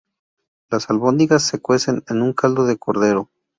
Las 0.71 0.89
albóndigas 0.89 1.43
se 1.43 1.59
cuecen 1.61 2.03
en 2.09 2.23
un 2.23 2.33
caldo 2.33 2.65
de 2.65 2.75
cordero. 2.79 3.29